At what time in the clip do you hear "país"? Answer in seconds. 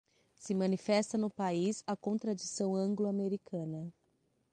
1.29-1.83